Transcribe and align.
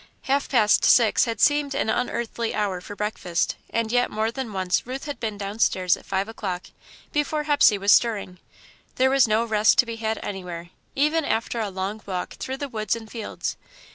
Half 0.23 0.49
past 0.49 0.83
six 0.83 1.25
had 1.25 1.39
seemed 1.39 1.75
an 1.75 1.87
unearthly 1.87 2.55
hour 2.55 2.81
for 2.81 2.95
breakfast, 2.95 3.55
and 3.69 3.91
yet 3.91 4.09
more 4.09 4.31
than 4.31 4.51
once 4.51 4.87
Ruth 4.87 5.05
had 5.05 5.19
been 5.19 5.37
downstairs 5.37 5.95
at 5.95 6.07
five 6.07 6.27
o'clock, 6.27 6.71
before 7.13 7.43
Hepsey 7.43 7.77
was 7.77 7.91
stiring. 7.91 8.39
There 8.95 9.11
was 9.11 9.27
no 9.27 9.43
rest 9.45 9.77
to 9.77 9.85
be 9.85 9.97
had 9.97 10.17
anywhere, 10.23 10.71
even 10.95 11.23
after 11.23 11.59
a 11.59 11.69
long 11.69 12.01
walk 12.07 12.33
through 12.33 12.57
the 12.57 12.67
woods 12.67 12.95
and 12.95 13.11
fields. 13.11 13.57